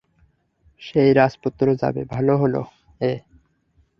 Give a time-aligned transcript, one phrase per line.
[0.81, 2.61] সেই রাজপুত্র যাবে ভালহোল-এ।